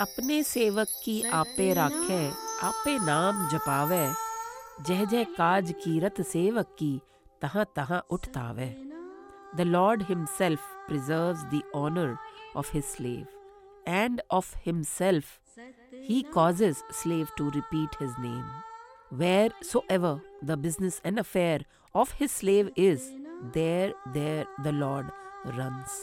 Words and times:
अपने 0.00 0.42
सेवक 0.42 0.88
की 1.04 1.22
आपे 1.22 1.72
राखे, 1.74 2.28
आपे 2.62 2.98
नाम 2.98 3.48
जपावे। 3.48 4.06
जय 4.82 5.06
जह 5.06 5.24
काज 5.24 5.72
कीरत 5.84 6.20
सेवक 6.20 6.66
की, 6.78 7.00
तहां 7.42 7.64
तहां 7.76 7.98
उठतावे 8.10 8.68
the 9.56 9.60
lord 9.60 10.02
himself 10.02 10.60
preserve 10.86 11.42
the 11.54 11.62
honour 11.74 12.16
of 12.56 12.70
his 12.74 12.84
slave 12.84 13.26
and 13.88 14.22
of 14.30 14.54
himself 14.66 15.26
he 16.10 16.22
causes 16.34 16.76
slave 17.02 17.26
to 17.38 17.48
repeat 17.50 18.02
his 18.02 18.14
name 18.18 18.65
wheresoever 19.18 20.20
the 20.42 20.56
business 20.56 21.00
and 21.04 21.18
affair 21.18 21.60
of 21.94 22.12
his 22.12 22.30
slave 22.30 22.70
is, 22.76 23.00
there 23.54 23.92
there 24.14 24.44
the 24.64 24.72
lord 24.72 25.06
runs. 25.58 25.96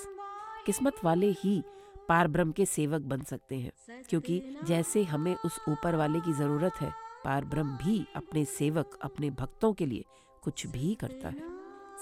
किस्मत 0.65 1.03
वाले 1.03 1.29
ही 1.39 1.63
पार 2.09 2.27
के 2.51 2.65
सेवक 2.65 3.01
बन 3.01 3.21
सकते 3.21 3.55
हैं, 3.55 3.71
क्योंकि 4.09 4.41
जैसे 4.63 5.03
हमें 5.03 5.35
उस 5.35 5.59
ऊपर 5.69 5.95
वाले 5.95 6.19
की 6.19 6.33
ज़रूरत 6.33 6.73
है 6.81 6.91
पार 7.25 7.45
भी 7.45 8.05
अपने 8.15 8.45
सेवक, 8.45 8.97
अपने 9.01 9.29
भक्तों 9.29 9.73
के 9.73 9.85
लिए 9.85 10.05
कुछ 10.43 10.65
भी 10.67 10.93
करता 10.95 11.29
है। 11.29 11.41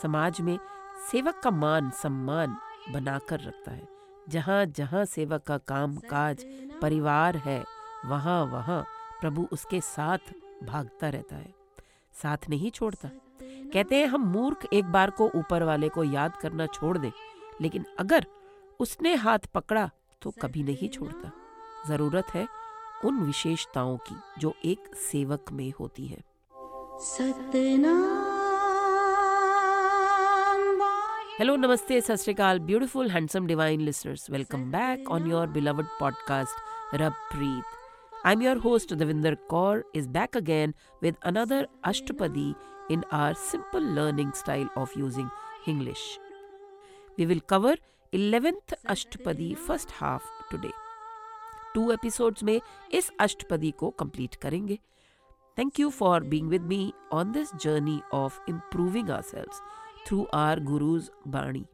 समाज 0.01 0.41
में 0.41 0.57
सेवक 1.11 1.39
का 1.43 1.51
मान, 1.51 1.89
सम्मान 1.89 2.55
बनाकर 2.91 3.39
रखता 3.39 3.71
है। 3.71 3.87
जहाँ 4.29 4.65
जहाँ 4.65 5.05
सेवक 5.05 5.43
का 5.43 5.57
काम 5.57 5.95
काज 6.09 6.45
परिवार 6.81 7.37
है, 7.37 7.63
वहाँ 8.05 8.43
वहाँ 8.45 8.83
प्रभु 9.21 9.47
उसके 9.51 9.81
साथ 9.81 10.33
भागता 10.63 11.09
रहता 11.09 11.35
है 11.35 11.53
साथ 12.21 12.49
नहीं 12.49 12.71
छोड़ता 12.71 13.09
कहते 13.73 13.95
हैं 13.95 14.07
हम 14.07 14.21
मूर्ख 14.31 14.67
एक 14.73 14.85
बार 14.91 15.09
को 15.19 15.29
ऊपर 15.35 15.63
वाले 15.63 15.89
को 15.89 16.03
याद 16.03 16.35
करना 16.41 16.65
छोड़ 16.65 16.97
दें 16.97 17.11
लेकिन 17.61 17.85
अगर 17.99 18.25
उसने 18.79 19.13
हाथ 19.15 19.39
पकड़ा 19.53 19.89
तो 20.21 20.31
कभी 20.41 20.63
नहीं 20.63 20.89
छोड़ता 20.89 21.31
ज़रूरत 21.87 22.33
है 22.35 22.47
उन 23.05 23.19
विशेषताओं 23.25 23.97
की 24.09 24.15
जो 24.39 24.53
एक 24.65 24.95
सेवक 25.11 25.51
में 25.51 25.71
होती 25.79 26.07
है 26.07 26.23
Hello, 31.39 31.53
Namaste, 31.57 31.93
Sastrikal, 32.03 32.59
beautiful, 32.63 33.09
handsome, 33.09 33.47
divine 33.47 33.83
listeners. 33.83 34.29
Welcome 34.29 34.69
back 34.69 34.99
on 35.09 35.25
your 35.25 35.47
beloved 35.47 35.87
podcast, 35.99 36.53
Rab 36.93 37.13
Preet. 37.31 37.80
I'm 38.24 38.42
your 38.42 38.58
host, 38.58 38.90
Davinder 38.90 39.36
Kaur, 39.50 39.82
is 39.94 40.06
back 40.06 40.34
again 40.34 40.74
with 41.00 41.16
another 41.22 41.66
Ashtapadi 41.84 42.54
in 42.90 43.04
our 43.10 43.34
simple 43.34 43.80
learning 43.80 44.32
style 44.32 44.68
of 44.76 44.90
using 44.96 45.30
English. 45.66 46.18
We 47.18 47.26
will 47.26 47.40
cover 47.40 47.76
11th 48.12 48.74
Ashtapadi 48.88 49.56
first 49.68 49.96
half 50.00 50.34
today. 50.50 50.74
Two 51.74 51.90
episodes 51.92 52.42
में 52.42 52.60
इस 52.94 53.10
अष्टपदी 53.20 53.70
को 53.80 53.90
complete 54.00 54.34
करेंगे 54.42 54.78
thank 55.58 55.80
you 55.80 55.90
for 55.90 56.22
being 56.30 56.48
with 56.48 56.62
me 56.66 56.92
on 57.12 57.32
this 57.32 57.54
journey 57.62 58.00
of 58.14 58.44
improving 58.48 59.10
ourselves 59.10 59.60
through 60.06 60.26
our 60.32 60.60
Guru's 60.60 61.10
Bani. 61.26 61.66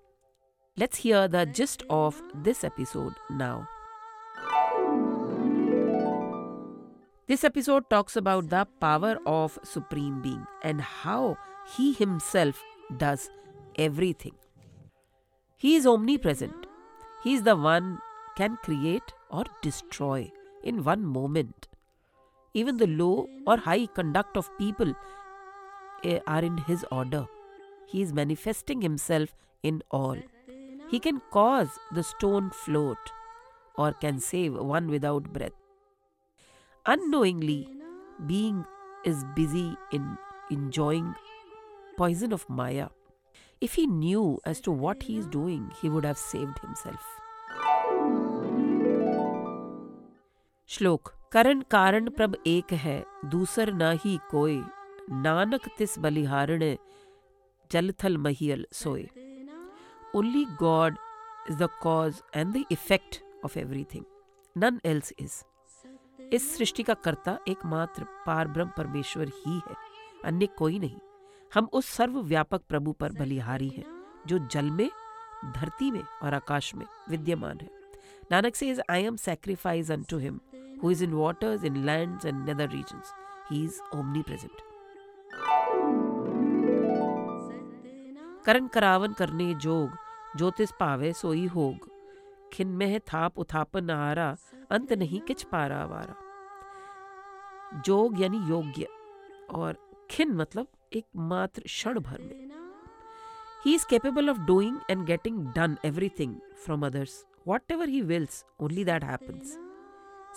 Let's 0.76 0.96
hear 0.96 1.28
the 1.28 1.44
gist 1.44 1.82
of 1.90 2.20
this 2.46 2.64
episode 2.64 3.12
now. 3.30 3.68
This 7.27 7.43
episode 7.43 7.89
talks 7.89 8.15
about 8.15 8.49
the 8.49 8.65
power 8.79 9.17
of 9.25 9.59
Supreme 9.61 10.21
Being 10.21 10.47
and 10.63 10.79
how 10.79 11.37
He 11.75 11.91
Himself 11.91 12.63
does 12.95 13.29
everything. 13.77 14.31
He 15.57 15.75
is 15.75 15.85
omnipresent. 15.85 16.67
He 17.25 17.33
is 17.33 17.43
the 17.43 17.57
one 17.57 17.99
can 18.37 18.55
create 18.63 19.11
or 19.29 19.43
destroy 19.61 20.31
in 20.63 20.85
one 20.85 21.03
moment. 21.03 21.67
Even 22.53 22.77
the 22.77 22.87
low 22.87 23.27
or 23.45 23.57
high 23.57 23.87
conduct 23.87 24.37
of 24.37 24.49
people 24.57 24.93
eh, 26.05 26.19
are 26.27 26.41
in 26.41 26.57
His 26.59 26.85
order. 26.93 27.25
He 27.87 28.01
is 28.01 28.13
manifesting 28.13 28.81
himself 28.81 29.35
in 29.63 29.81
all. 29.91 30.17
He 30.89 31.01
can 31.01 31.21
cause 31.31 31.77
the 31.91 32.03
stone 32.03 32.51
float 32.51 33.11
or 33.75 33.91
can 33.91 34.21
save 34.21 34.53
one 34.53 34.87
without 34.87 35.33
breath. 35.33 35.66
Unknowingly, 36.87 37.67
being 38.27 38.63
is 39.03 39.23
busy 39.35 39.75
in 39.91 40.17
enjoying 40.49 41.13
poison 41.97 42.31
of 42.31 42.45
Maya. 42.49 42.87
If 43.61 43.73
he 43.73 43.87
knew 43.87 44.39
as 44.45 44.61
to 44.61 44.71
what 44.71 45.03
he 45.03 45.17
is 45.17 45.27
doing, 45.27 45.69
he 45.81 45.89
would 45.89 46.05
have 46.05 46.17
saved 46.17 46.59
himself. 46.59 47.13
श्लोक 50.67 51.11
करण 51.31 51.61
कारण 51.71 52.09
प्रभ 52.09 52.35
एक 52.47 52.73
है 52.85 53.03
दूसर 53.25 53.71
ना 53.73 53.91
ही 54.05 54.17
कोय 54.31 54.57
नानक 55.25 55.67
तिस 55.77 55.97
बलिहारण 55.99 56.63
Jalathal 57.69 58.15
Mahiyal 58.15 58.63
Soy. 58.71 59.09
Only 60.13 60.45
God 60.57 60.97
is 61.49 61.57
the 61.57 61.67
cause 61.81 62.23
and 62.33 62.53
the 62.53 62.65
effect 62.69 63.21
of 63.43 63.57
everything. 63.57 64.05
None 64.55 64.79
else 64.85 65.11
is. 65.17 65.43
इस 66.33 66.57
सृष्टि 66.57 66.83
का 66.83 66.93
कर्ता 66.93 67.37
एकमात्र 67.47 68.03
पार 68.25 68.47
ब्रह्म 68.47 68.69
परमेश्वर 68.77 69.27
ही 69.35 69.53
है, 69.67 69.75
अन्य 70.25 70.45
कोई 70.57 70.79
नहीं। 70.79 70.97
हम 71.53 71.67
उस 71.73 71.85
सर्वव्यापक 71.85 72.61
प्रभु 72.69 72.91
पर 72.91 73.11
बलिहारी 73.11 73.67
हैं, 73.67 73.85
जो 74.27 74.39
जल 74.51 74.69
में, 74.69 74.89
धरती 75.55 75.91
में 75.91 76.03
और 76.23 76.33
आकाश 76.33 76.73
में 76.75 76.85
विद्यमान 77.09 77.59
है। 77.61 77.69
नानक 78.31 78.55
से 78.55 78.69
is 78.69 78.81
I 78.89 79.03
am 79.03 79.15
sacrifice 79.15 79.91
unto 80.03 80.17
him 80.17 80.39
who 80.83 80.91
is 80.91 81.03
in 81.03 81.13
waters 81.13 81.63
in 81.63 81.77
lands 81.85 82.25
and 82.25 82.45
nether 82.45 82.69
regions 82.69 83.13
he 83.51 83.63
is 83.63 83.79
omnipresent 84.21 84.61
करण 88.45 88.67
करावन 88.67 89.13
करने 89.13 89.53
जोग, 89.53 89.89
ज्योतिष 90.37 90.71
पावे 90.79 91.13
सोई 91.13 91.45
होग। 91.45 91.89
खिन 92.53 92.67
में 92.67 92.99
थाप 92.99 93.39
उथापन 93.39 93.89
आरा, 93.89 94.35
अंत 94.71 94.93
नहीं 94.93 95.19
किच 95.19 95.43
पारा 95.43 95.85
वारा। 95.85 96.15
जोग 97.81 98.21
यानी 98.21 98.37
योग्य, 98.37 98.87
और 99.49 99.91
खिन 100.09 100.31
मतलब 100.31 100.67
एक 100.93 101.05
मात्र 101.15 101.61
क्षण 101.61 101.99
भर 101.99 102.19
में। 102.21 102.47
He 103.65 103.75
is 103.75 103.85
capable 103.89 104.29
of 104.29 104.37
doing 104.37 104.77
and 104.89 105.05
getting 105.05 105.47
done 105.47 105.77
everything 105.85 106.35
from 106.65 106.85
others 106.85 107.25
whatever 107.71 107.89
he 107.89 108.01
wills 108.01 108.45
only 108.59 108.85
that 108.85 109.03
happens 109.03 109.59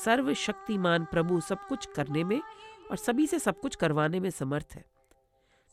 सर्वशक्तिमान 0.04 1.04
प्रभु 1.04 1.40
सब 1.40 1.58
कुछ 1.68 1.86
करने 1.86 2.24
में 2.24 2.40
और 2.90 2.96
सभी 2.96 3.26
से 3.26 3.38
सब 3.38 3.60
कुछ 3.60 3.76
करवाने 3.76 4.20
में 4.20 4.30
समर्थ 4.30 4.66
है। 4.72 4.84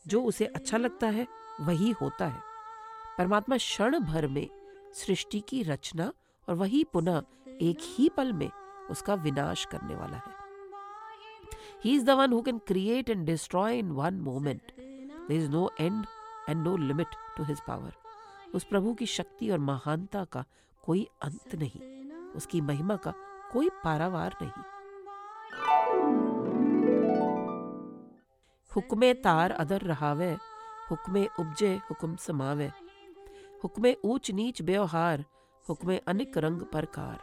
जो 0.06 0.22
उसे 0.22 0.44
अच्छा 0.44 0.76
लगता 0.76 1.06
है, 1.06 1.26
वही 1.60 1.90
होता 1.90 2.26
है। 2.26 2.40
परमात्मा 3.18 3.56
क्षण 3.56 3.98
भर 3.98 4.26
में 4.26 4.48
सृष्टि 4.94 5.40
की 5.40 5.62
रचना 5.62 6.12
और 6.48 6.54
वही 6.54 6.84
पुनः 6.84 7.22
एक 7.62 7.78
ही 7.82 8.08
पल 8.08 8.32
में 8.32 8.50
उसका 8.90 9.14
विनाश 9.14 9.64
करने 9.64 9.94
वाला 9.94 10.16
है। 10.16 10.36
He 11.84 11.94
is 11.94 12.04
the 12.04 12.10
one 12.10 12.32
who 12.32 12.40
can 12.42 12.58
create 12.58 13.10
and 13.10 13.26
destroy 13.26 13.78
in 13.78 13.90
one 13.92 14.20
moment 14.20 14.72
there 15.28 15.32
is 15.32 15.50
no 15.50 15.70
end 15.80 16.04
and 16.48 16.62
no 16.64 16.76
limit 16.76 17.14
to 17.36 17.44
his 17.44 17.60
power 17.60 17.94
उस 18.54 18.64
प्रभु 18.64 18.94
की 18.94 19.06
शक्ति 19.06 19.50
और 19.50 19.58
महानता 19.58 20.24
का 20.24 20.44
कोई 20.84 21.06
अंत 21.22 21.54
नहीं। 21.54 21.80
उसकी 22.32 22.60
महिमा 22.60 22.96
का 22.96 23.12
कोई 23.52 23.68
पारावार 23.84 24.34
नहीं। 24.42 24.62
हुक्मे 28.70 29.12
तार 29.14 29.50
अदर 29.50 29.80
रहावे, 29.80 30.30
हुक्मे 30.90 31.26
उपजे, 31.40 31.74
हुक्म 31.90 32.16
समावे। 32.16 32.70
हुक्मे 33.64 33.96
ऊंच 34.04 34.30
नीच 34.30 34.62
व्यवहार 34.62 35.24
हुक्मे 35.68 35.96
अनेक 36.08 36.38
रंग 36.38 36.60
प्रकार 36.72 37.18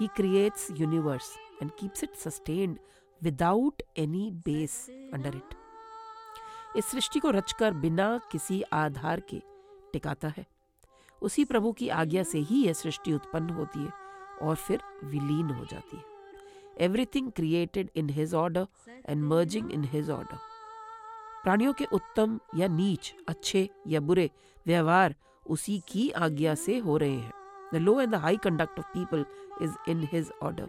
he 0.00 0.06
creates 0.06 0.68
universe 0.70 1.36
and 1.62 1.70
keeps 1.70 2.04
it 2.04 2.14
sustained 2.14 2.78
without 3.22 3.82
any 3.98 4.30
base 4.44 4.74
under 5.14 5.36
it 5.36 5.54
इस 6.76 6.86
सृष्टि 6.86 7.20
को 7.20 7.30
रचकर 7.30 7.74
बिना 7.74 8.20
किसी 8.32 8.62
आधार 8.62 9.20
के 9.20 9.40
टिकाता 9.92 10.28
है। 10.28 10.46
उसी 11.22 11.44
प्रभु 11.44 11.72
की 11.72 11.88
आज्ञा 11.88 12.22
से 12.22 12.38
ही 12.38 12.64
यह 12.64 12.72
सृष्टि 12.72 13.12
उत्पन्न 13.12 13.50
होती 13.50 13.78
है 13.78 13.92
और 14.42 14.56
फिर 14.56 14.82
विलीन 15.04 15.50
हो 15.50 15.64
जाती 15.64 15.96
है। 15.96 16.04
Everything 16.78 17.30
created 17.32 17.90
in 17.96 18.10
his 18.10 18.34
order 18.34 18.66
and 19.06 19.24
merging 19.24 19.72
in 19.72 19.84
his 19.84 20.10
order 20.10 20.38
प्राणियों 21.42 21.72
के 21.72 21.84
उत्तम 21.92 22.38
या 22.56 22.68
नीच, 22.68 23.14
अच्छे 23.28 23.68
या 23.86 24.00
बुरे 24.00 24.30
व्यवहार 24.66 25.14
उसी 25.50 25.78
की 25.88 26.10
आज्ञा 26.10 26.54
से 26.54 26.78
हो 26.78 26.96
रहे 26.96 27.10
हैं। 27.10 27.32
The 27.74 27.76
low 27.76 28.00
and 28.00 28.10
the 28.12 28.14
high 28.14 28.36
conduct 28.36 28.78
of 28.78 28.86
people 28.86 29.24
is 29.62 29.72
in 29.88 30.08
his 30.12 30.30
order 30.42 30.68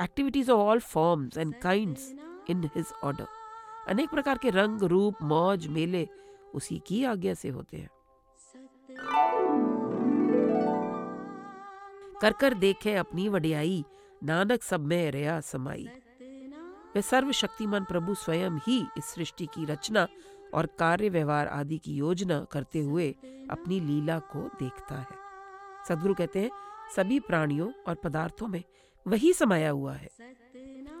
activities 0.00 0.50
of 0.50 0.60
all 0.60 0.80
forms 0.80 1.38
and 1.38 1.54
kinds 1.54 2.12
in 2.50 2.64
his 2.74 2.92
order 3.04 3.26
अनेक 3.88 4.10
प्रकार 4.10 4.38
के 4.38 4.50
रंग, 4.50 4.82
रूप, 4.82 5.22
मौज, 5.22 5.66
मेले 5.66 6.08
उसी 6.54 6.82
की 6.86 7.04
आज्ञा 7.04 7.34
से 7.34 7.48
होते 7.48 7.76
हैं। 7.76 7.88
कर 12.20 12.32
कर 12.32 12.54
देखे 12.54 12.94
अपनी 12.94 13.28
वडियाई, 13.28 13.84
नानक 14.24 14.62
सब 14.62 14.80
में 14.80 15.10
रया 15.10 15.40
समाई। 15.40 15.88
वे 16.94 17.02
सर्वशक्तिमान 17.02 17.84
प्रभु 17.84 18.14
स्वयं 18.14 18.58
ही 18.66 18.78
इस 18.98 19.04
सृष्टि 19.04 19.46
की 19.46 19.64
रचना 19.64 20.06
और 20.54 20.66
कार्य 20.78 21.08
व्यवहार 21.08 21.48
आदि 21.48 21.78
की 21.78 21.94
योजना 21.94 22.38
करते 22.52 22.80
हुए 22.80 23.08
अपनी 23.50 23.80
लीला 23.80 24.18
को 24.32 24.48
देखता 24.60 24.94
है। 24.94 25.18
सदगुरु 25.88 26.14
कहते 26.14 26.40
हैं, 26.40 26.50
सभी 26.96 27.20
प्राणियों 27.20 27.70
और 27.88 27.94
पदार्थों 27.94 28.48
में 28.48 28.62
वही 29.06 29.32
समाया 29.32 29.70
हुआ 29.70 29.94
है। 29.94 30.08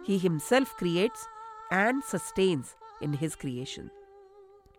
He 0.08 0.18
himself 0.18 0.78
creates 0.78 1.26
and 1.72 2.02
sustains 2.02 2.74
in 3.02 3.14
his 3.14 3.34
creation 3.34 3.90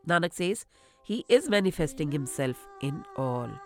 Nanak 0.07 0.33
says 0.33 0.65
he 1.09 1.23
is 1.29 1.49
manifesting 1.51 2.11
himself 2.11 2.83
in 2.83 3.03
all 3.19 3.57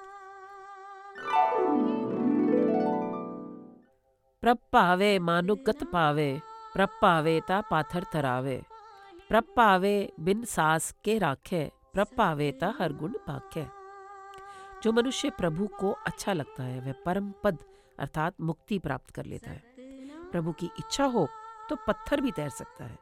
प्रभ 4.44 4.58
पावे 4.72 5.18
मानुक 5.20 5.64
गत 5.70 5.84
पावे 5.84 6.30
प्रभ 6.74 6.90
पावे 7.02 7.40
ता 7.48 7.62
पाथर 7.62 8.06
तरावे। 8.14 8.62
प्रभ 9.30 9.44
पावे 9.56 9.96
बिन 10.20 10.44
सास 10.46 10.94
के 11.04 11.18
राखे 11.20 11.64
प्रभ 11.94 12.08
पावे 12.18 12.52
ता 12.62 12.74
हर 12.80 12.94
गुण 12.94 13.14
पाखे 13.28 13.66
जो 14.84 14.92
मनुष्य 14.92 15.30
प्रभु 15.38 15.68
को 15.80 15.92
अच्छा 16.08 16.34
लगता 16.34 16.64
है 16.64 16.80
वह 16.80 16.94
परम 17.06 17.32
पद 17.44 17.58
अर्थात 18.00 18.42
मुक्ति 18.42 18.78
प्राप्त 18.80 19.10
कर 19.16 19.26
लेता 19.26 19.52
है 19.52 19.64
प्रभु 20.32 20.52
की 20.60 20.70
इच्छा 20.80 21.06
हो 21.16 21.28
तो 21.70 21.76
पत्थर 21.88 22.22
भी 22.22 22.32
तैर 22.32 22.50
सकता 22.50 22.86
है 22.86 22.98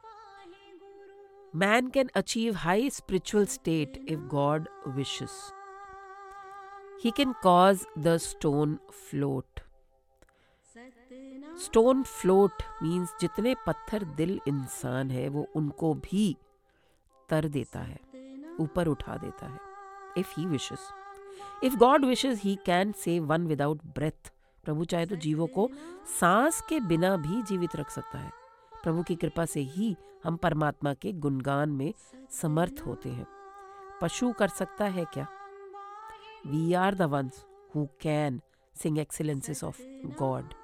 man 1.54 1.88
can 1.88 2.10
achieve 2.16 2.54
high 2.56 2.90
spiritual 2.90 3.46
state 3.56 4.04
if 4.08 4.20
God 4.30 4.68
wishes 4.96 5.38
he 7.04 7.10
can 7.16 7.34
cause 7.42 7.86
the 7.98 8.16
stone 8.22 8.78
float 9.00 9.60
stone 11.58 12.02
float 12.02 12.62
means 12.82 13.14
जितने 13.20 13.54
पत्थर 13.66 14.04
दिल 14.16 14.40
इंसान 14.48 15.10
है, 15.10 15.28
वो 15.28 15.46
उनको 15.56 15.92
भी 15.94 16.36
तर 17.28 17.48
देता 17.48 17.80
है, 17.80 17.98
ऊपर 18.60 18.88
उठा 18.88 19.16
देता 19.16 19.46
है 19.46 19.58
if 20.18 20.34
he 20.38 20.46
wishes 20.46 20.88
if 21.64 21.76
God 21.76 22.04
wishes 22.04 22.40
he 22.42 22.54
can 22.66 22.92
save 22.92 23.24
one 23.26 23.46
without 23.46 23.84
breath 23.94 24.32
प्रभु 24.64 24.84
चाहे 24.84 25.06
तो 25.06 25.16
जीवों 25.16 25.46
को 25.46 25.68
सांस 26.20 26.60
के 26.68 26.80
बिना 26.80 27.16
भी 27.16 27.42
जीवित 27.42 27.76
रख 27.76 27.90
सकता 27.90 28.18
है। 28.18 28.30
प्रभु 28.82 29.02
की 29.02 29.14
कृपा 29.16 29.44
से 29.44 29.60
ही 29.60 29.96
हम 30.24 30.36
परमात्मा 30.36 30.92
के 30.94 31.12
गुणगान 31.12 31.70
में 31.70 31.92
समर्थ 32.30 32.82
होते 32.86 33.08
हैं। 33.08 33.26
पशु 34.00 34.32
कर 34.32 34.48
सकता 34.48 34.84
है 34.84 35.04
क्या? 35.04 35.26
We 36.46 36.72
are 36.74 36.94
the 36.94 37.02
ones 37.02 37.44
who 37.76 37.86
can 38.00 38.40
sing 38.76 38.98
excellences 38.98 39.64
of 39.64 39.82
God 40.18 40.54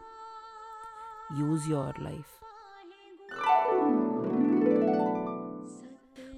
use 1.38 1.70
your 1.70 2.02
life 2.02 2.38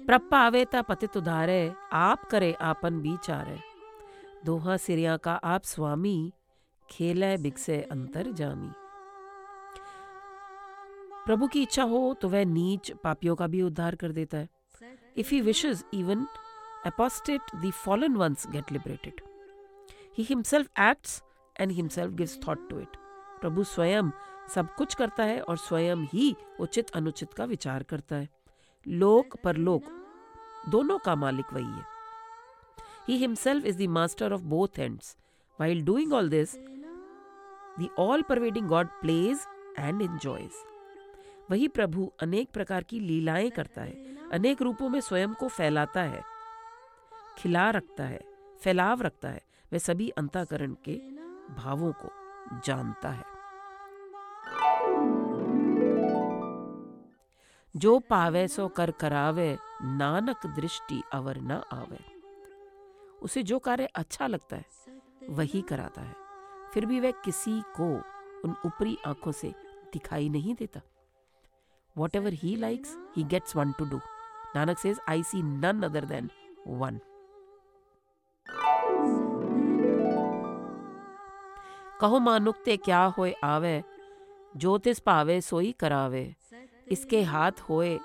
प्रपावे 0.05 0.63
ता 0.65 0.81
पति 0.81 1.07
तुधारे 1.07 1.73
आप 1.93 2.23
करे 2.29 2.51
आपन 2.61 2.99
बीच 3.01 3.29
आ 3.31 3.41
रहे 3.41 3.57
दोहा 4.45 4.77
सिरिया 4.77 5.15
का 5.17 5.33
आप 5.45 5.63
स्वामी, 5.63 6.31
खेले 6.89 7.35
बिकसे 7.37 7.81
अंतर 7.91 8.31
जामी। 8.31 8.71
प्रभु 11.25 11.47
की 11.47 11.61
इच्छा 11.61 11.83
हो 11.83 12.13
तो 12.21 12.29
वह 12.29 12.43
नीच 12.45 12.91
पापियों 13.03 13.35
का 13.35 13.47
भी 13.47 13.61
उद्धार 13.61 13.95
कर 13.95 14.11
देता 14.11 14.37
है। 14.37 14.49
If 15.17 15.29
he 15.31 15.41
wishes 15.41 15.83
even 15.93 16.25
apostate 16.87 17.55
the 17.61 17.71
fallen 17.85 18.15
ones 18.15 18.47
get 18.51 18.71
liberated 18.71 19.21
he 20.17 20.23
himself 20.23 20.79
acts 20.81 21.21
and 21.59 21.71
himself 21.71 22.13
gives 22.13 22.39
thought 22.47 22.69
to 22.69 22.79
it 22.79 22.97
प्रभु 23.43 23.63
स्वयं 23.63 24.09
सब 24.55 24.73
कुछ 24.75 24.93
करता 24.95 25.23
है 25.23 25.41
और 25.41 25.57
स्वयं 25.57 26.05
ही 26.07 26.35
उचित 26.59 26.89
अनुचित 26.89 27.33
का 27.33 27.45
विचार 27.45 27.83
करता 27.83 28.15
है। 28.15 28.29
लोक 28.85 29.35
परलोक 29.43 29.83
दोनों 30.69 30.97
का 30.97 31.15
मालिक 31.15 31.53
वही 31.53 31.65
है। 31.65 31.85
He 33.07 33.17
himself 33.17 33.65
is 33.65 33.77
the 33.77 33.87
master 33.89 34.33
of 34.33 34.41
both 34.41 34.79
ends 34.79 35.15
while 35.59 35.83
doing 35.85 36.13
all 36.13 36.29
this 36.29 36.55
the 37.79 37.87
all 37.99 38.21
pervading 38.21 38.67
God 38.67 38.87
plays 39.01 39.45
and 39.79 40.01
enjoys 40.01 40.51
वही 41.51 41.67
प्रभु 41.67 42.11
अनेक 42.21 42.51
प्रकार 42.51 42.83
की 42.83 42.99
लीलाएँ 42.99 43.49
करता 43.49 43.81
है। 43.81 44.29
अनेक 44.29 44.61
रूपों 44.61 44.89
में 44.89 44.99
स्वयं 45.01 45.33
को 45.33 45.47
फैलाता 45.47 46.01
है, 46.01 46.23
खिला 47.37 47.69
रखता 47.69 48.03
है, 48.03 48.19
फैलाव 48.61 49.01
रखता 49.01 49.29
है। 49.29 49.41
वह 49.73 49.79
सभी 49.79 50.09
अंताकरण 50.09 50.75
के 50.85 50.95
भावों 51.53 51.91
को 51.93 52.09
जानता 52.65 53.09
है। 53.09 53.32
जो 57.75 57.99
पावे 57.99 58.47
सो 58.47 58.67
कर 58.67 58.91
करावे, 58.91 59.57
नानक 59.81 60.45
दृष्टि 60.45 61.01
अवर 61.13 61.37
न 61.37 61.51
आवे। 61.51 61.99
उसे 63.21 63.43
जो 63.43 63.59
कार्य 63.59 63.85
अच्छा 63.85 64.27
लगता 64.27 64.55
है, 64.55 64.65
वही 65.29 65.61
कराता 65.61 66.01
है। 66.01 66.15
फिर 66.73 66.85
भी 66.85 66.99
वह 66.99 67.11
किसी 67.11 67.61
को 67.79 67.87
उन 68.45 68.55
ऊपरी 68.65 68.97
आँखों 69.05 69.31
से 69.31 69.53
दिखाई 69.93 70.29
नहीं 70.29 70.55
देता। 70.55 70.81
Whatever 72.15 72.33
he 72.33 72.55
likes 72.55 72.97
he 73.17 73.23
gets 73.23 73.55
one 73.55 73.71
to 73.71 73.85
do 73.85 73.99
Nanak 74.55 74.79
says 74.79 74.99
I 75.09 75.23
see 75.23 75.41
none 75.43 75.83
other 75.83 76.05
than 76.05 76.29
one 76.67 76.99
कहो, 82.01 82.19
मानुक्ते 82.19 82.77
क्या 82.77 83.03
होए 83.17 83.33
आवे? 83.43 83.83
जो 84.57 84.77
तिस 84.77 84.99
पावे, 84.99 85.41
सोई 85.41 85.71
करावे। 85.71 86.35
इसके 86.87 87.21
हाथ 87.23 87.59
होए 87.69 87.97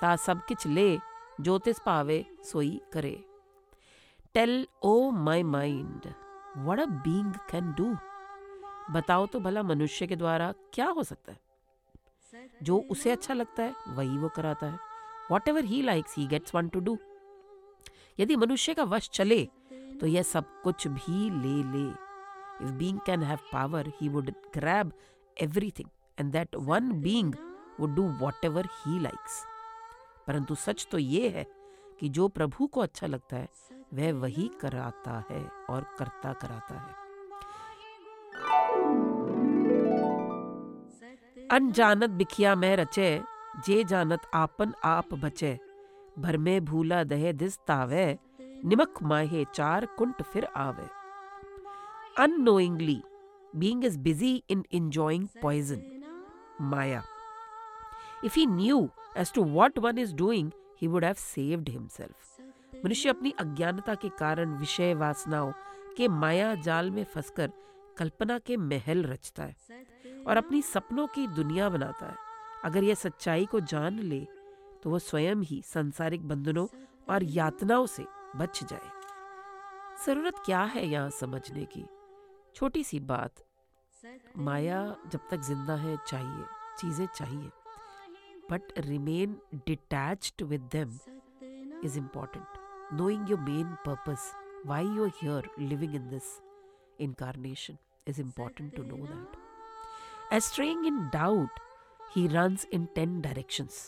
ता 0.00 0.14
सब 0.16 0.44
किच 0.46 0.66
ले, 0.66 0.98
जो 1.40 1.58
तिस 1.58 1.78
पावे 1.78 2.24
सोई 2.44 2.80
करे। 2.92 3.18
Tell 4.34 4.66
O 4.82 5.10
my 5.10 5.42
mind 5.44 6.12
what 6.66 6.80
a 6.80 6.86
being 6.86 7.32
can 7.50 7.72
do 7.78 7.96
बताओ 8.92 9.26
तो 9.26 9.40
भला 9.40 9.62
मनुष्य 9.62 10.06
के 10.06 10.16
द्वारा 10.16 10.52
क्या 10.74 10.86
हो 10.88 11.02
सकता 11.02 11.32
है? 11.32 11.38
जो 12.62 12.78
उसे 12.90 13.10
अच्छा 13.10 13.34
लगता 13.34 13.62
है, 13.62 13.74
वही 13.88 14.18
वो 14.18 14.28
कराता 14.28 14.66
है। 14.66 14.78
Whatever 15.48 15.64
he 15.64 15.82
likes 15.82 16.16
he 16.18 16.26
gets 16.26 16.54
one 16.54 16.68
to 16.68 16.80
do 16.80 16.96
यदि 18.20 18.36
मनुष्य 18.36 18.74
का 18.74 18.84
वश 18.84 19.08
चले 19.10 19.44
तो 20.00 20.06
यह 20.06 20.22
सब 20.22 20.44
कुछ 20.62 20.86
भी 20.88 21.30
ले 21.30 21.62
ले। 21.72 21.88
If 22.64 22.72
being 22.78 22.98
can 23.06 23.22
have 23.22 23.38
power 23.52 23.92
he 24.00 24.08
would 24.08 24.30
grab 24.54 24.92
everything 25.36 25.88
and 26.18 26.32
that 26.32 26.56
one 26.56 26.92
being 27.02 27.34
would 27.80 27.94
do 27.94 28.02
whatever 28.44 28.66
he 28.66 29.00
likes 29.00 29.44
परंतु 30.26 30.54
सच 30.54 30.86
तो 30.90 30.98
ये 30.98 31.28
है 31.28 31.46
कि 32.00 32.08
जो 32.08 32.28
प्रभु 32.28 32.66
को 32.66 32.80
अच्छा 32.80 33.06
लगता 33.06 33.36
है, 33.36 33.48
वह 33.94 34.12
वही 34.12 34.50
कराता 34.60 35.24
है 35.30 35.40
और 35.70 35.86
करता 35.98 36.32
कराता 36.32 36.74
है। 36.74 36.98
अनजानत 41.50 42.10
बिखिया 42.10 42.54
में 42.54 42.76
रचे, 42.76 43.22
जे 43.66 43.84
जानत 43.84 44.30
आपन 44.34 44.72
आप 44.84 45.14
बचे। 45.14 45.58
भर 46.18 46.36
में 46.36 46.64
भूला 46.64 47.04
दहे 47.04 47.32
दिस 47.32 47.58
तावे, 47.58 48.18
निमक 48.40 49.02
माहे 49.02 49.44
चार 49.54 49.86
कुंट 49.86 50.22
फिर 50.22 50.44
आवे। 50.44 50.88
Unknowingly, 52.18 52.98
being 53.58 53.82
is 53.82 53.96
busy 54.06 54.32
in 54.48 54.62
enjoying 54.72 55.28
poison 55.42 55.82
maya 56.72 57.02
if 58.24 58.34
he 58.34 58.46
knew 58.46 58.80
as 59.16 59.30
to 59.32 59.42
what 59.56 59.78
one 59.78 59.98
is 59.98 60.12
doing, 60.14 60.52
he 60.76 60.88
would 60.88 61.04
have 61.04 61.18
saved 61.18 61.68
himself. 61.68 62.36
मनुष्य 62.84 63.08
अपनी 63.08 63.30
अज्ञानता 63.40 63.94
के 63.94 64.08
कारण 64.18 64.56
विषय 64.58 64.94
वासनाओं 64.94 65.52
के 65.96 66.08
माया 66.08 66.54
जाल 66.66 66.90
में 66.90 67.04
फंसकर 67.04 67.50
कल्पना 67.98 68.38
के 68.38 68.56
महल 68.56 69.02
रचता 69.04 69.42
है 69.42 69.84
और 70.26 70.36
अपनी 70.36 70.62
सपनों 70.62 71.06
की 71.06 71.26
दुनिया 71.36 71.68
बनाता 71.68 72.06
है। 72.06 72.16
अगर 72.64 72.84
यह 72.84 72.94
सच्चाई 72.94 73.46
को 73.46 73.60
जान 73.62 73.98
ले 73.98 74.20
तो 74.82 74.90
वह 74.90 74.98
स्वयं 74.98 75.42
ही 75.44 75.60
सांसारिक 75.66 76.28
बंधनों 76.28 76.66
और 77.08 77.24
यातनाओं 77.24 77.86
से 77.86 78.04
बच 78.36 78.62
जाए। 78.64 78.90
ज़रूरत 80.06 80.42
क्या 80.44 80.62
है 80.74 80.86
यहाँ 80.86 81.10
समझने 81.10 81.64
की? 81.64 81.84
छोटी 82.54 82.84
सी 82.84 83.00
बात, 83.00 83.42
माया 84.38 84.96
जब 85.12 85.20
तक 85.30 85.40
ज़िंदा 85.40 85.74
है, 85.74 85.96
चाहिए, 86.08 86.44
चीज़ें 86.78 87.06
चाहिए। 87.06 87.50
But 88.50 88.78
remain 88.86 89.40
detached 89.66 90.42
with 90.42 90.68
them 90.72 90.98
is 91.82 91.96
important. 91.96 92.56
Knowing 92.92 93.26
your 93.26 93.38
main 93.38 93.68
purpose, 93.84 94.24
why 94.64 94.80
you're 94.80 95.12
here 95.20 95.42
living 95.58 95.94
in 95.94 96.08
this 96.08 96.26
incarnation, 96.98 97.78
is 98.06 98.18
important 98.18 98.74
to 98.74 98.82
know 98.82 98.98
that. 99.02 99.38
As 100.30 100.44
straying 100.44 100.84
in 100.84 100.98
doubt, 101.10 101.62
he 102.14 102.26
runs 102.28 102.66
in 102.70 102.86
ten 102.94 103.16
directions. 103.20 103.80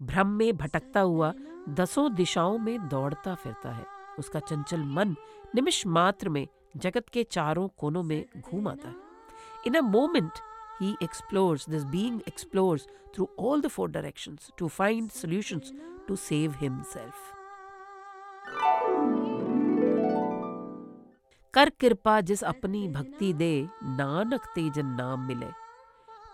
भ्रम 0.00 0.26
में 0.26 0.56
भटकता 0.56 1.00
हुआ 1.00 1.32
दसों 1.78 2.12
दिशाओं 2.14 2.58
में 2.58 2.88
दौड़ता 2.88 3.34
फिरता 3.34 3.72
है 3.72 3.84
उसका 4.18 4.40
चंचल 4.40 4.84
मन 4.96 5.14
निमिष 5.54 5.86
मात्र 5.86 6.28
में 6.28 6.46
जगत 6.76 7.08
के 7.12 7.24
चारों 7.30 7.68
कोनों 7.78 8.02
में 8.02 8.24
घूम 8.36 8.68
आता 8.68 8.88
है 8.88 8.94
in 9.66 9.74
a 9.74 9.80
moment 9.80 10.38
he 10.80 10.96
explores, 11.00 11.66
this 11.66 11.84
being 11.84 12.22
explores 12.26 12.86
through 13.12 13.28
all 13.36 13.60
the 13.60 13.68
four 13.68 13.88
directions 13.88 14.50
to 14.56 14.68
find 14.68 15.12
solutions 15.12 15.72
to 16.08 16.16
save 16.16 16.56
himself. 16.56 17.14
कर 21.54 21.70
कृपा 21.80 22.20
जिस 22.20 22.42
अपनी 22.44 22.86
भक्ति 22.88 23.32
दे 23.32 23.54
नानक 23.98 24.44
तेजन 24.54 24.86
नाम 24.98 25.26
मिले 25.28 25.46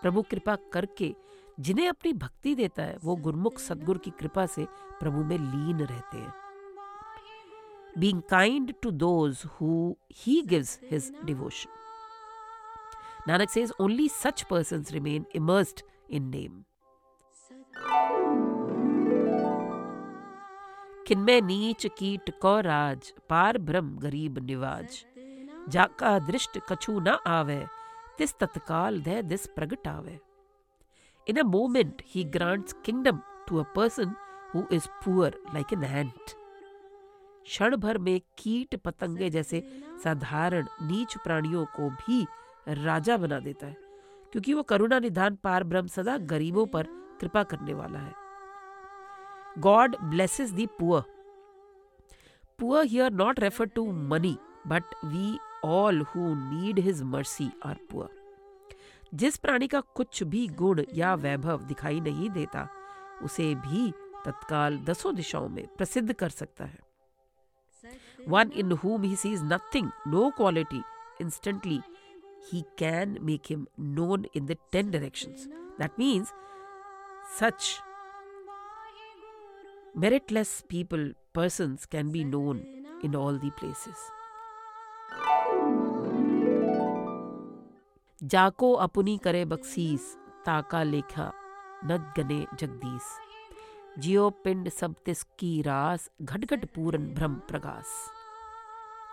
प्रभु 0.01 0.21
कृपा 0.31 0.55
करके 0.73 1.13
जिन्हें 1.59 1.87
अपनी 1.89 2.13
भक्ति 2.23 2.53
देता 2.55 2.83
है 2.83 2.97
वो 3.03 3.15
गुरमुख 3.25 3.59
सदगुरु 3.59 3.99
की 3.99 4.11
कृपा 4.19 4.45
से 4.55 4.65
प्रभु 4.99 5.23
में 5.23 5.37
लीन 5.37 5.79
रहते 5.79 6.17
हैं 6.17 6.33
being 7.99 8.21
kind 8.29 8.73
to 8.81 8.91
those 9.05 9.43
who 9.59 9.73
he 10.17 10.41
gives 10.49 10.79
his 10.91 11.11
devotion 11.25 11.86
Nanak 13.27 13.49
says 13.49 13.73
only 13.77 14.07
such 14.07 14.47
persons 14.47 14.93
remain 14.93 15.25
immersed 15.33 15.83
in 16.09 16.29
name. 16.29 16.63
किनमें 21.07 21.41
नीच 21.41 21.85
कीट 21.97 22.29
को 22.41 22.59
राज 22.61 23.11
पार 23.29 23.57
ब्रह्म 23.67 23.97
गरीब 23.99 24.37
निवाज 24.45 25.03
जाका 25.69 26.17
दृष्ट 26.19 26.57
कछु 26.69 26.99
न 26.99 27.17
आवे 27.27 27.59
तत्काल 28.39 29.01
दे 29.01 29.21
दिस 29.33 29.45
प्रगट 29.55 29.87
आवे 29.87 30.17
In 31.27 31.37
a 31.37 31.43
moment, 31.43 32.01
he 32.05 32.23
grants 32.23 32.73
kingdom 32.83 33.21
to 33.47 33.59
a 33.59 33.65
person 33.77 34.15
who 34.51 34.65
is 34.71 34.89
poor 35.03 35.31
like 35.53 35.73
an 35.77 35.83
ant. 35.83 36.35
क्षण 37.45 37.75
भर 37.75 37.97
में 37.97 38.19
कीट 38.37 38.75
पतंगे 38.75 39.29
जैसे 39.29 39.63
साधारण 40.03 40.67
नीच 40.81 41.17
प्राणियों 41.23 41.65
को 41.75 41.89
भी 41.89 42.25
राजा 42.67 43.17
बना 43.17 43.39
देता 43.39 43.67
है 43.67 43.77
क्योंकि 44.31 44.53
वो 44.53 44.63
करुणा 44.63 44.99
निधान 44.99 45.35
पार 45.35 45.63
ब्रह्म 45.63 45.87
सदा 45.87 46.17
गरीबों 46.17 46.65
पर 46.65 46.87
कृपा 47.21 47.43
करने 47.43 47.73
वाला 47.73 47.99
है। 47.99 48.13
God 49.57 49.95
blesses 50.03 50.49
the 50.49 50.65
poor 50.65 51.03
poor 52.59 52.85
here 52.85 53.11
not 53.11 53.39
refer 53.39 53.65
to 53.65 53.91
money 53.91 54.37
but 54.67 54.83
we 55.05 55.37
all 55.65 56.01
who 56.01 56.19
need 56.35 56.79
his 56.79 57.01
mercy 57.03 57.49
are 57.65 57.77
poor 57.91 58.09
जिस 59.13 59.37
प्राणी 59.37 59.67
का 59.67 59.79
कुछ 59.79 60.23
भी 60.23 60.47
गुण 60.47 60.83
या 60.93 61.13
वैभव 61.15 61.61
दिखाई 61.61 61.99
नहीं 61.99 62.29
देता 62.29 62.67
उसे 63.23 63.55
भी 63.55 63.91
तत्काल 64.25 64.77
दसों 64.77 65.15
दिशाओं 65.15 65.49
में 65.49 65.67
प्रसिद्ध 65.67 66.13
कर 66.13 66.29
सकता 66.29 66.65
है। 66.65 66.79
One 68.29 68.49
in 68.51 68.71
whom 68.71 69.05
he 69.05 69.15
sees 69.15 69.43
nothing, 69.51 69.85
no 70.07 70.23
quality, 70.39 70.81
instantly 71.21 71.79
he 72.49 72.63
can 72.77 73.17
make 73.21 73.47
him 73.47 73.67
known 73.77 74.25
in 74.33 74.45
the 74.45 74.57
ten 74.71 74.91
directions. 74.91 75.47
That 75.79 75.97
means 75.97 76.33
such 77.35 77.79
meritless 79.95 80.63
people, 80.67 81.11
persons 81.33 81.85
can 81.85 82.11
be 82.11 82.23
known 82.23 82.65
in 83.03 83.15
all 83.15 83.37
the 83.37 83.51
places. 83.61 83.97
जाको 88.23 88.71
अपनी 88.83 89.17
करे 89.23 89.43
बख्शीस 89.45 90.05
ताका 90.45 90.83
लेखा 90.83 91.31
नद 91.85 92.11
गने 92.17 92.39
जगदीस 92.59 93.15
जियो 94.03 94.29
पिंड 94.43 94.69
सब 94.69 94.95
तिसकी 95.05 95.61
रास 95.67 96.09
घट 96.21 96.45
घट 96.45 96.65
पूरन 96.75 97.13
भ्रम 97.15 97.35
Pragas 97.49 97.93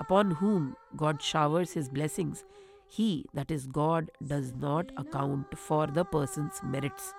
upon 0.01 0.33
whom 0.33 0.77
God 0.97 1.23
showers 1.23 1.73
his 1.73 1.89
blessings, 1.89 2.45
he, 2.93 3.25
that 3.35 3.51
is 3.51 3.67
God, 3.67 4.11
does 4.27 4.53
not 4.65 4.91
account 4.97 5.55
for 5.69 5.87
the 5.87 6.05
person's 6.05 6.63
merits. 6.75 7.13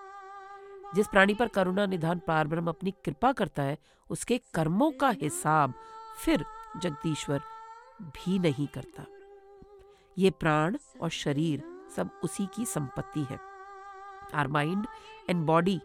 जिस 0.96 1.08
प्राणी 1.08 1.34
पर 1.34 1.48
करुणा 1.48 1.86
निधान 1.86 2.20
पार 2.28 2.48
ब्रह्म 2.48 2.68
अपनी 2.68 2.92
कृपा 3.06 3.32
करता 3.32 3.64
है 3.64 3.78
उसके 4.10 4.38
कर्मों 4.54 4.92
का 4.92 5.10
हिसाब 5.22 5.74
फिर 6.26 6.46
जगदीश्वर 6.82 7.42
भी 8.02 8.40
नहीं 8.40 8.68
करता। 8.68 9.06
ये 10.18 10.30
प्राण 10.30 10.78
और 11.02 11.10
शरीर 11.10 11.64
सब 11.96 12.10
उसी 12.24 12.46
की 12.56 12.66
संपत्ति 12.66 13.24
है। 13.30 13.40
Our 14.34 14.48
mind 14.48 14.88
and 15.30 15.46
body 15.46 15.80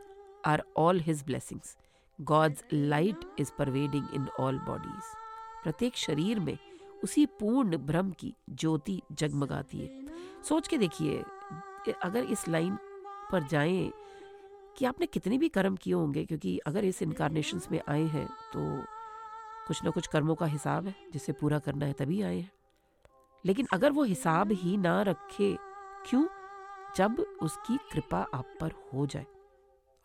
are 0.46 0.62
all 0.76 1.00
his 1.00 1.22
blessings 1.26 1.76
God's 2.18 2.64
light 2.72 3.20
is 3.38 3.52
pervading 3.58 4.14
in 4.14 4.28
all 4.40 4.58
bodies 4.58 5.14
प्रत्येक 5.62 5.96
शरीर 5.96 6.40
में 6.40 6.58
उसी 7.02 7.24
पूर्ण 7.40 7.76
ब्रह्म 7.76 8.10
की 8.10 8.34
ज्योति 8.50 9.00
जगमगाती 9.12 9.78
है। 9.78 10.42
सोच 10.42 10.68
के 10.68 10.78
देखिए 10.78 11.22
अगर 12.02 12.24
इस 12.24 12.48
लाइन 12.48 12.76
पर 13.32 13.46
जाएँ 13.46 13.92
कि 14.76 14.84
आपने 14.84 15.06
कितने 15.06 15.38
भी 15.38 15.48
कर्म 15.48 15.76
किए 15.76 15.94
होंगे, 15.94 16.24
क्योंकि 16.24 16.58
अगर 16.58 16.84
इस 16.84 17.02
इनकारनेशंस 17.02 17.68
में 17.72 17.80
आए 17.88 18.02
हैं 18.02 18.26
तो 18.26 18.60
कुछ 19.68 19.82
ना 19.84 19.90
कुछ 19.90 20.06
कर्मों 20.06 20.34
का 20.34 20.46
हिसाब 20.46 20.86
है, 20.86 20.94
जिसे 21.12 21.32
पूरा 21.32 21.58
करना 21.58 21.86
है 21.86 21.92
तभी 21.92 22.20
आए 22.22 22.38
हैं। 22.38 22.50
लेकिन 23.44 23.66
अगर 23.72 23.92
वो 23.92 24.04
हिसाब 24.04 24.52
ही 24.52 24.76
ना 24.76 25.00
रखे, 25.02 25.56
क्यों? 26.06 26.26
जब 26.96 27.24
उसकी 27.42 27.76
कृपा 27.92 28.26
आप 28.34 28.54
पर 28.60 28.72
हो 28.94 29.06
जाए। 29.06 29.26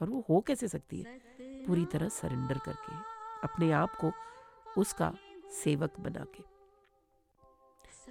और 0.01 0.09
वो 0.09 0.25
हो 0.29 0.39
कैसे 0.41 0.67
सकती 0.67 1.01
है? 1.01 1.19
पूरी 1.65 1.85
तरह 1.85 2.09
सरेंडर 2.09 2.57
करके, 2.57 2.95
अपने 3.43 3.71
आप 3.71 3.95
को 3.95 4.11
उसका 4.77 5.13
सेवक 5.63 5.99
बना 5.99 6.25
के। 6.35 6.54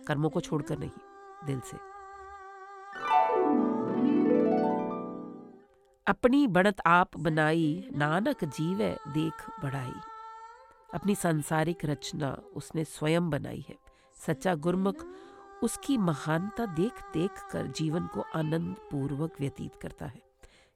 कर्मों 0.09 0.31
को 0.31 0.41
छोड़कर 0.41 0.79
नहीं, 0.79 0.91
दिल 1.47 1.61
से। 1.61 1.77
अपनी 6.07 6.47
बढ़त 6.47 6.81
आप 6.87 7.17
बनाई, 7.17 7.89
नानक 7.97 8.45
जीवे 8.45 8.97
देख 9.09 9.49
बढ़ाई। 9.63 9.93
अपनी 10.95 11.15
सांसारिक 11.15 11.85
रचना 11.85 12.31
उसने 12.55 12.85
स्वयं 12.85 13.31
बनाई 13.31 13.65
है। 13.69 13.77
सच्चा 14.17 14.55
गुरमुख 14.55 15.05
उसकी 15.63 15.97
महानता 15.99 16.67
देख 16.67 17.01
देख 17.13 17.43
कर 17.53 17.67
जीवन 17.67 18.07
को 18.07 18.25
आनंद 18.35 18.77
पूर्वक 18.91 19.41
व्यतीत 19.41 19.77
करता 19.83 20.07
है। 20.07 20.23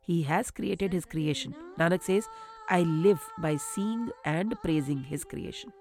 He 0.08 0.20
has 0.22 0.52
created 0.52 0.94
his 0.94 1.04
creation 1.04 1.54
Nanak 1.78 2.02
says 2.02 2.26
I 2.72 2.84
live 2.84 3.18
by 3.40 3.58
seeing 3.58 4.10
and 4.26 4.54
praising 4.54 5.04
his 5.06 5.24
creation 5.24 5.72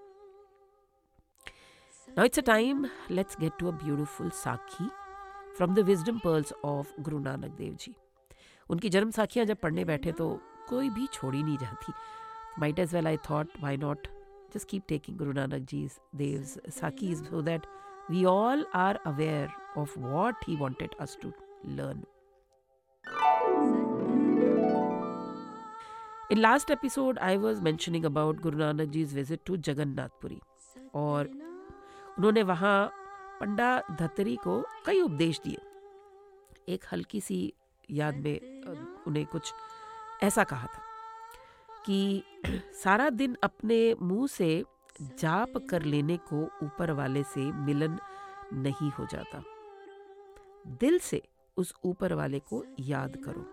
Now 2.17 2.25
it's 2.25 2.39
a 2.39 2.43
time, 2.43 2.91
let's 3.11 3.35
get 3.37 3.59
to 3.59 3.69
a 3.69 3.73
beautiful 3.73 4.27
Sakhi 4.31 4.91
from 5.57 5.75
the 5.75 5.85
wisdom 5.85 6.21
pearls 6.21 6.53
of 6.63 6.93
Guru 7.03 7.21
Nanak 7.21 7.57
Dev 7.57 7.77
Ji. 7.77 7.95
उनकी 8.71 8.89
जन्म 8.89 9.11
साखियाँ 9.11 9.45
जब 9.47 9.61
पढ़ने 9.63 9.85
बैठे 9.85 10.13
तो 10.19 10.29
कोई 10.69 10.89
भी 10.91 11.07
छोड़ी 11.15 11.43
नहीं 11.43 11.57
जाती 11.59 11.93
might 12.61 12.79
as 12.79 12.95
well 12.95 13.07
I 13.07 13.17
thought 13.31 13.49
why 13.63 13.77
not 13.77 14.07
just 14.55 14.69
keep 14.69 14.83
taking 14.89 15.17
Guru 15.19 15.33
Nanak 15.33 15.67
जीज 15.71 15.99
Dev's 16.17 16.59
साखीज 16.79 17.23
so 17.29 17.43
that 17.43 17.67
we 18.11 18.25
all 18.33 18.65
are 18.75 18.99
aware 19.07 19.49
of 19.81 19.99
what 19.99 20.45
he 20.49 20.57
wanted 20.57 20.95
us 21.01 21.19
to 21.23 21.33
learn 21.81 22.03
In 26.31 26.41
last 26.41 26.71
episode, 26.71 27.19
I 27.25 27.37
was 27.41 27.59
mentioning 27.65 28.05
about 28.09 28.39
Guru 28.45 28.59
Nanak 28.59 28.93
Ji's 28.93 29.11
visit 29.17 29.41
to 29.49 29.57
Jagannathpuri. 29.67 30.39
और 30.95 31.29
उन्होंने 32.18 32.44
वहाँ 32.44 32.92
पंडा 33.40 33.82
धतरी 33.92 34.36
को 34.36 34.66
कई 34.86 35.02
उपदेश 35.02 35.40
दिए। 35.40 35.58
एक 36.74 36.86
हल्की 36.92 37.22
सी 37.22 37.54
याद 37.92 38.16
में 38.16 38.64
उन्हें 39.08 39.26
कुछ 39.26 39.54
ऐसा 40.24 40.44
कहा 40.44 40.68
था 40.68 40.82
कि 41.86 42.24
सारा 42.84 43.10
दिन 43.10 43.38
अपने 43.44 43.96
मुँह 44.02 44.28
से 44.28 44.64
जाप 45.02 45.54
कर 45.70 45.82
लेने 45.82 46.18
को 46.18 46.44
ऊपर 46.64 46.92
वाले 46.92 47.24
से 47.24 47.52
मिलन 47.52 48.00
नहीं 48.54 48.92
हो 48.92 49.06
जाता। 49.06 49.44
दिल 50.68 51.00
से 51.00 51.22
उस 51.58 51.74
ऊपर 51.86 52.14
वाले 52.14 52.40
को 52.40 52.64
याद 52.80 53.18
करो। 53.26 53.46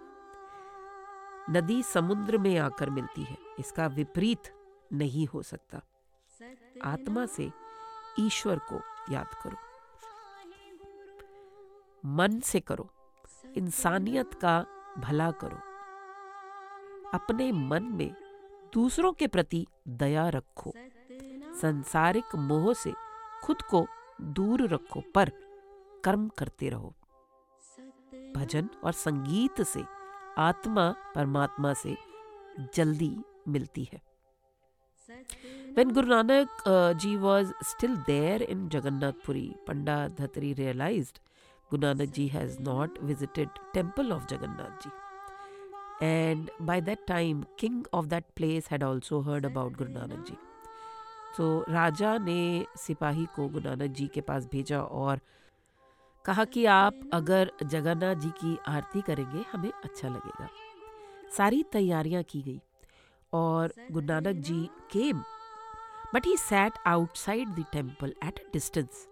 नदी 1.50 1.82
समुद्र 1.82 2.38
में 2.38 2.58
आकर 2.58 2.90
मिलती 2.90 3.22
है, 3.22 3.36
इसका 3.58 3.86
विपरीत 3.86 4.52
नहीं 4.92 5.26
हो 5.26 5.42
सकता। 5.42 5.80
आत्मा 6.82 7.26
से 7.26 7.50
ईश्वर 8.18 8.58
को 8.58 8.80
याद 9.12 9.26
करो। 9.26 9.56
मन 12.06 12.40
से 12.40 12.60
करो। 12.60 12.90
इंसानियत 13.56 14.34
का 14.34 14.66
भला 14.98 15.30
करो। 15.30 15.56
अपने 17.14 17.52
मन 17.52 17.82
में 17.82 18.14
दूसरों 18.72 19.12
के 19.12 19.26
प्रति 19.26 19.66
दया 19.88 20.28
रखो। 20.28 20.72
संसारिक 21.54 22.36
मोह 22.36 22.74
से 22.74 22.92
खुद 23.44 23.62
को 23.62 23.86
दूर 24.20 24.68
रखो, 24.68 25.02
पर 25.14 25.28
कर्म 26.04 26.28
करते 26.28 26.68
रहो। 26.68 26.94
भजन 28.36 28.68
और 28.84 28.92
संगीत 28.92 29.62
से 29.62 29.84
आत्मा 30.38 30.90
परमात्मा 31.14 31.74
से 31.74 31.96
जल्दी 32.74 33.16
मिलती 33.48 33.88
है। 33.92 34.13
When 35.74 35.88
Guru 35.88 36.08
Nanak 36.08 36.48
uh, 36.66 36.94
ji 36.94 37.16
was 37.16 37.52
still 37.62 37.96
there 38.06 38.40
in 38.40 38.68
Jagannath 38.70 39.22
Puri, 39.24 39.56
Panda 39.66 40.10
Dhatri 40.14 40.56
realized 40.56 41.18
Guru 41.70 41.80
Nanak 41.82 42.12
ji 42.12 42.28
has 42.28 42.60
not 42.60 42.96
visited 43.00 43.48
temple 43.72 44.12
of 44.12 44.30
Jagannath 44.30 44.82
ji. 44.82 44.90
And 46.00 46.50
by 46.60 46.78
that 46.80 47.06
time, 47.08 47.44
king 47.56 47.84
of 47.92 48.08
that 48.10 48.34
place 48.36 48.68
had 48.68 48.84
also 48.84 49.22
heard 49.22 49.44
about 49.44 49.76
Guru 49.76 49.92
Nanak 49.92 50.26
ji. 50.26 50.36
तो 51.36 51.64
राजा 51.68 52.16
ने 52.18 52.66
सिपाही 52.78 53.24
को 53.36 53.48
गुरु 53.48 53.68
नानक 53.68 53.90
जी 53.98 54.06
के 54.14 54.20
पास 54.26 54.46
भेजा 54.52 54.80
और 54.80 55.20
कहा 56.24 56.44
कि 56.54 56.64
आप 56.74 57.00
अगर 57.12 57.50
जगन्नाथ 57.62 58.20
जी 58.22 58.28
की 58.40 58.56
आरती 58.72 59.00
करेंगे 59.08 59.44
हमें 59.52 59.70
अच्छा 59.70 60.08
लगेगा 60.08 60.48
सारी 61.36 61.62
तैयारियाँ 61.72 62.22
की 62.30 62.42
गई 62.42 62.60
और 63.32 63.72
Guru 63.90 64.06
Nanak 64.06 64.36
ji 64.48 64.60
came 64.92 65.22
but 66.14 66.26
he 66.26 66.36
sat 66.36 66.78
outside 66.86 67.48
the 67.54 67.64
temple 67.72 68.14
at 68.24 68.38
a 68.38 68.50
distance 68.52 69.06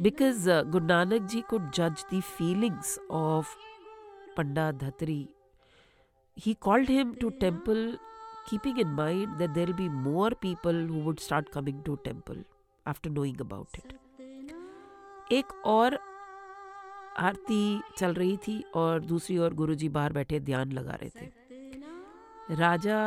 because 0.00 0.46
uh, 0.48 0.62
Guru 0.64 0.86
Nanak 0.86 1.28
ji 1.32 1.42
could 1.50 1.72
judge 1.72 2.00
the 2.10 2.20
feelings 2.20 2.98
of 3.10 3.50
Panda 4.36 4.72
Dhatri. 4.72 5.28
He 6.36 6.54
called 6.54 6.88
him 6.88 7.14
to 7.16 7.30
temple, 7.42 7.96
keeping 8.48 8.78
in 8.78 8.88
mind 8.92 9.38
that 9.38 9.54
there 9.54 9.66
will 9.66 9.74
be 9.74 9.88
more 9.88 10.30
people 10.30 10.72
who 10.72 10.98
would 10.98 11.20
start 11.20 11.52
coming 11.52 11.82
to 11.84 11.96
temple 12.04 12.36
after 12.86 13.12
knowing 13.18 13.40
about 13.40 13.78
it. 13.82 13.94
एक 15.32 15.52
और 15.66 15.98
आरती 17.18 17.80
चल 17.98 18.14
रही 18.14 18.36
थी 18.46 18.62
और 18.76 19.00
दूसरी 19.12 19.38
ओर 19.38 19.54
गुरुजी 19.60 19.88
बाहर 19.88 20.12
बैठे 20.12 20.40
ध्यान 20.48 20.72
लगा 20.72 20.94
रहे 21.02 21.10
थे 21.20 22.54
raja 22.56 22.98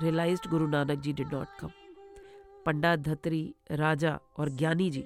realized 0.00 0.46
Guru 0.50 0.66
Nanak 0.66 0.98
ji 0.98 1.12
did 1.12 1.32
not 1.32 1.48
come 1.60 1.70
पंडा 2.66 2.94
धत्री, 2.96 3.54
राजा 3.70 4.18
और 4.38 4.48
ज्ञानी 4.48 4.90
जी 4.90 5.04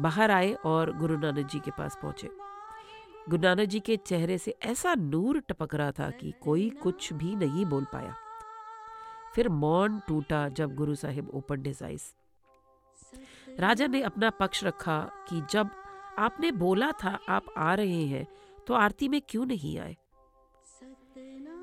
बाहर 0.00 0.30
आए 0.30 0.52
और 0.64 0.92
गुरु 0.98 1.16
नानक 1.18 1.46
जी 1.46 1.58
के 1.58 1.70
पास 1.70 1.98
पहुँचे। 2.02 2.28
गुरु 3.28 3.42
नानक 3.42 3.68
जी 3.68 3.80
के 3.80 3.96
चेहरे 3.96 4.38
से 4.38 4.54
ऐसा 4.62 4.94
नूर 4.94 5.40
टपक 5.40 5.74
रहा 5.74 5.92
था 5.92 6.10
कि 6.10 6.32
कोई 6.42 6.70
कुछ 6.82 7.12
भी 7.12 7.34
नहीं 7.36 7.64
बोल 7.66 7.84
पाया। 7.84 8.14
फिर 9.34 9.48
मौन 9.48 10.00
टूटा 10.08 10.48
जब 10.48 10.74
गुरु 10.74 10.94
साहिब 10.94 11.30
ओपन 11.34 11.62
डिजाइस 11.62 12.14
राजा 13.58 13.86
ने 13.86 14.02
अपना 14.02 14.30
पक्ष 14.30 14.64
रखा 14.64 15.00
कि 15.28 15.42
जब 15.50 15.70
आपने 16.18 16.50
बोला 16.52 16.92
था 17.04 17.18
आप 17.28 17.54
आ 17.56 17.74
रहे 17.74 18.04
हैं 18.06 18.26
तो 18.66 18.74
आरती 18.74 19.08
में 19.08 19.20
क्यों 19.28 19.46
नहीं 19.46 19.78
आए? 19.78 19.96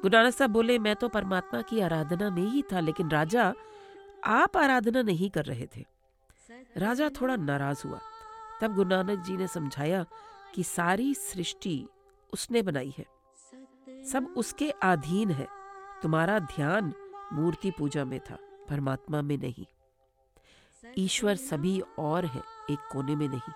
गुरु 0.02 0.18
नानक 0.18 0.34
साहब 0.34 0.50
बोले, 0.50 0.80
मैं 0.80 0.96
तो 0.96 1.10
परमात्मा 1.10 1.62
की 1.62 1.80
आराधना 1.80 2.30
में 2.30 2.44
ही 2.44 2.62
था, 2.62 2.80
लेकिन 2.80 3.10
राजा, 3.10 3.54
आप 4.24 4.58
आराधना 4.58 5.02
नहीं 5.02 5.30
कर 5.30 5.46
रहे 5.46 5.68
थे। 5.76 5.86
राजा 6.78 7.10
थोड़ा 7.10 7.36
नाराज़ 7.36 7.88
हुआ। 7.88 8.00
तब 8.62 8.76
गुरु 8.76 8.90
नानक 8.90 9.20
जी 9.20 9.38
ने 9.38 9.48
समझाया 9.48 10.06
कि 10.56 10.64
सारी 10.64 11.16
सृष्टि 11.16 11.88
उसने 12.34 12.62
बनाई 12.62 12.94
है। 12.98 13.06
सब 14.06 14.34
उसके 14.38 14.70
अधीन 14.70 15.32
है। 15.32 15.48
तुम्हारा 16.04 16.40
ध्यान 16.40 16.94
मूर्ति 17.34 17.72
पूजा 17.72 18.06
में 18.06 18.20
था, 18.20 18.38
परमात्मा 18.70 19.22
में 19.22 19.38
नहीं। 19.38 19.66
ईश्वर 20.98 21.36
सभी 21.36 21.84
और 22.00 22.26
है, 22.26 22.42
एक 22.72 22.80
कोने 22.92 23.16
में 23.16 23.28
नहीं। 23.28 23.54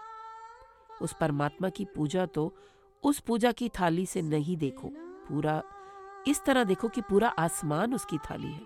उस 1.01 1.15
परमात्मा 1.21 1.69
की 1.69 1.85
पूजा 1.85 2.25
तो 2.25 2.55
उस 3.03 3.19
पूजा 3.19 3.51
की 3.51 3.69
थाली 3.69 4.05
से 4.05 4.21
नहीं 4.21 4.57
देखो, 4.57 4.91
पूरा 4.97 5.63
इस 6.27 6.43
तरह 6.45 6.63
देखो 6.63 6.87
कि 6.87 7.01
पूरा 7.01 7.29
आसमान 7.29 7.93
उसकी 7.93 8.17
थाली 8.19 8.47
है। 8.47 8.61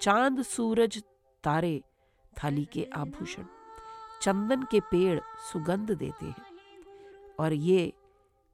चाँद, 0.00 0.42
सूरज, 0.42 1.02
तारे 1.44 1.80
थाली 2.36 2.64
के 2.64 2.86
आभूषण। 2.96 3.44
चंदन 4.22 4.62
के 4.62 4.80
पेड़ 4.80 5.20
सुगंध 5.52 5.90
देते 5.90 6.26
हैं 6.26 6.46
और 7.40 7.52
ये 7.52 7.92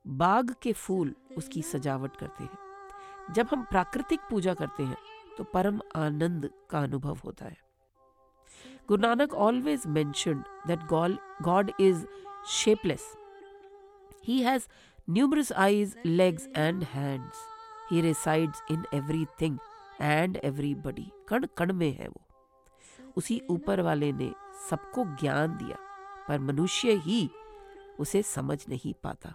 बाग 0.04 0.54
के 0.62 0.72
फूल 0.72 1.14
उसकी 1.36 1.62
सजावट 1.62 2.16
करते 2.16 2.44
हैं। 2.44 3.34
जब 3.34 3.48
हम 3.52 3.62
प्राकृतिक 3.62 4.20
पूजा 4.30 4.54
करते 4.54 4.82
हैं 4.82 4.96
तो 5.38 5.44
परम 5.44 5.80
आनंद 5.96 6.50
का 6.70 6.78
अनुभव 6.78 7.18
होता 7.24 7.44
है। 7.44 7.56
Guru 8.88 9.00
Nanak 9.02 9.34
always 9.34 9.82
that 9.86 10.86
God 11.42 11.72
is 11.80 12.04
shapeless 12.48 13.12
he 14.24 14.40
has 14.42 14.66
numerous 15.10 15.52
eyes 15.52 15.96
legs 16.06 16.48
and 16.56 16.82
hands 16.84 17.44
he 17.90 18.02
resides 18.02 18.60
in 18.70 18.84
everything 19.40 19.58
and 20.00 20.36
everybody 20.44 21.10
कण 21.28 21.46
कण 21.58 21.72
में 21.72 21.92
है 21.92 22.08
वो। 22.08 22.22
उसी 23.16 23.40
ऊपर 23.50 23.80
वाले 23.80 24.12
ने 24.12 24.32
सबको 24.68 25.04
ज्ञान 25.20 25.56
दिया, 25.56 25.76
पर 26.28 26.38
मनुष्य 26.40 26.92
ही 27.04 27.28
उसे 28.00 28.22
समझ 28.24 28.58
नहीं 28.68 28.92
पाता, 29.04 29.32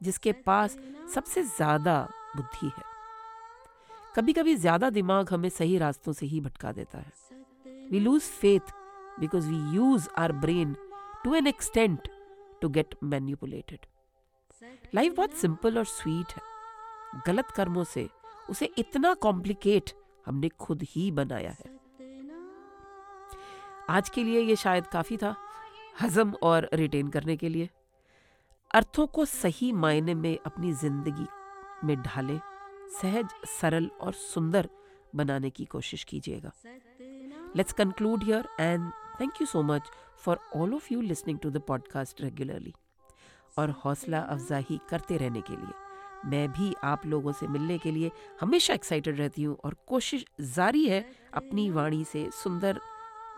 जिसके 0.00 0.32
पास 0.46 0.76
सबसे 1.14 1.42
ज़्यादा 1.42 2.00
बुद्धि 2.36 2.66
है। 2.68 2.82
कभी 4.16 4.32
कभी 4.32 4.54
ज़्यादा 4.56 4.90
दिमाग 4.90 5.32
हमें 5.32 5.48
सही 5.50 5.76
रास्तों 5.78 6.12
से 6.12 6.26
ही 6.26 6.40
भटका 6.40 6.72
देता 6.72 6.98
है। 6.98 7.12
We 7.90 8.00
lose 8.00 8.22
faith 8.40 8.72
because 9.20 9.48
we 9.48 9.76
use 9.76 10.08
our 10.18 10.32
brain 10.34 10.74
to 11.24 11.34
an 11.34 11.46
extent 11.46 12.08
to 12.62 12.68
get 12.68 12.94
manipulated 13.04 13.86
life 14.94 15.14
बहुत 15.16 15.34
सिंपल 15.34 15.78
और 15.78 15.84
स्वीट 15.86 16.32
है। 16.32 16.42
गलत 17.26 17.50
कर्मों 17.50 17.84
से 17.84 18.08
उसे 18.50 18.66
इतना 18.78 19.14
कॉम्प्लिकेट 19.14 19.90
हमने 20.26 20.48
खुद 20.48 20.82
ही 20.82 21.10
बनाया 21.10 21.50
है। 21.50 21.72
आज 23.90 24.08
के 24.08 24.24
लिए 24.24 24.40
ये 24.40 24.56
शायद 24.56 24.86
काफ़ी 24.86 25.16
था 25.16 25.34
हजम 26.00 26.32
और 26.42 26.68
रिटेन 26.74 27.08
करने 27.08 27.36
के 27.36 27.48
लिए। 27.48 27.68
अर्थों 28.74 29.06
को 29.06 29.24
सही 29.24 29.72
मायने 29.72 30.14
में 30.14 30.38
अपनी 30.46 30.72
ज़िंदगी 30.72 31.26
में 31.84 31.96
ढालें, 32.02 32.40
सहज, 33.00 33.28
सरल 33.60 33.90
और 34.00 34.12
सुंदर 34.12 34.68
बनाने 35.14 35.50
की 35.50 35.64
कोशिश 35.64 36.04
कीजिएगा। 36.04 36.52
Let's 37.56 37.72
conclude 37.72 38.24
here 38.24 38.48
and 38.60 38.90
thank 39.20 39.40
you 39.40 39.46
so 39.46 39.62
much 39.62 39.90
for 40.18 40.38
all 40.56 40.74
of 40.74 40.92
you 40.92 41.00
listening 41.00 41.38
to 41.38 41.50
the 41.50 41.60
podcast 41.60 42.20
regularly 42.20 42.74
और 43.58 43.70
हौसला 43.84 44.18
अफजाही 44.18 44.80
करते 44.90 45.16
रहने 45.16 45.40
के 45.40 45.56
लिए। 45.56 45.72
मैं 46.24 46.48
भी 46.52 46.74
आप 46.84 47.06
लोगों 47.06 47.32
से 47.32 47.46
मिलने 47.46 47.78
के 47.78 47.90
लिए 47.90 48.10
हमेशा 48.40 48.74
एक्साइटेड 48.74 49.18
रहती 49.18 49.42
हूँ 49.42 49.56
और 49.64 49.76
कोशिश 49.86 50.24
जारी 50.40 50.86
है 50.86 51.04
अपनी 51.34 51.70
वाणी 51.70 52.04
से, 52.04 52.30
सुंदर 52.32 52.80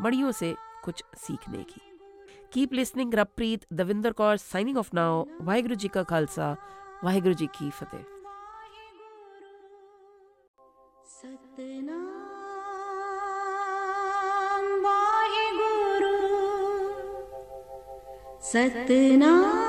मणियों 0.00 0.32
से 0.32 0.54
कुछ 0.84 1.04
सीखने 1.16 1.62
की। 1.62 1.80
Keep 2.52 2.72
listening 2.72 3.14
Rabpreet 3.14 3.66
Davinder 3.72 4.12
Kaur 4.12 4.36
signing 4.36 4.78
off 4.78 4.90
now 4.94 5.24
Waheguru 5.40 5.74
ji 5.74 5.88
का 5.88 6.02
खालसा, 6.02 6.56
वाहिगुरु 7.04 7.34
जी 7.34 7.46
की 7.46 7.70
फतेह। 7.70 8.04
सतनाम। 18.42 19.65